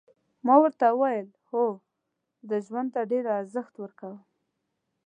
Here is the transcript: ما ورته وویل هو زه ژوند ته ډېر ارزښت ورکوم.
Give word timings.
ما 0.45 0.55
ورته 0.61 0.85
وویل 0.91 1.27
هو 1.49 1.65
زه 2.47 2.55
ژوند 2.65 2.89
ته 2.95 3.01
ډېر 3.11 3.25
ارزښت 3.39 3.73
ورکوم. 3.79 4.17